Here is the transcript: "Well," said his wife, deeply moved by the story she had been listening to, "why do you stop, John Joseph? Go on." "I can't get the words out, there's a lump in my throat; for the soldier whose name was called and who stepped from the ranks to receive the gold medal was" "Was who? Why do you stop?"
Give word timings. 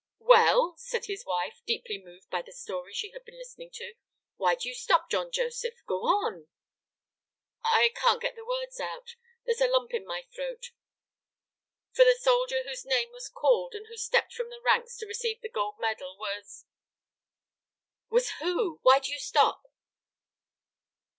"Well," 0.17 0.73
said 0.77 1.05
his 1.05 1.27
wife, 1.27 1.61
deeply 1.67 1.99
moved 2.03 2.31
by 2.31 2.41
the 2.41 2.51
story 2.53 2.91
she 2.91 3.11
had 3.11 3.23
been 3.23 3.37
listening 3.37 3.69
to, 3.75 3.93
"why 4.35 4.55
do 4.55 4.67
you 4.67 4.73
stop, 4.73 5.11
John 5.11 5.31
Joseph? 5.31 5.75
Go 5.85 5.99
on." 6.07 6.47
"I 7.63 7.91
can't 7.93 8.19
get 8.19 8.35
the 8.35 8.43
words 8.43 8.79
out, 8.79 9.15
there's 9.45 9.61
a 9.61 9.67
lump 9.67 9.93
in 9.93 10.07
my 10.07 10.23
throat; 10.33 10.71
for 11.91 12.03
the 12.03 12.15
soldier 12.19 12.63
whose 12.63 12.83
name 12.83 13.11
was 13.11 13.29
called 13.29 13.75
and 13.75 13.85
who 13.89 13.95
stepped 13.95 14.33
from 14.33 14.49
the 14.49 14.59
ranks 14.59 14.97
to 14.97 15.05
receive 15.05 15.39
the 15.43 15.49
gold 15.49 15.75
medal 15.77 16.17
was" 16.17 16.65
"Was 18.09 18.31
who? 18.39 18.79
Why 18.81 18.97
do 18.97 19.11
you 19.11 19.19
stop?" 19.19 19.69